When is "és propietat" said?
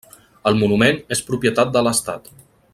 1.17-1.77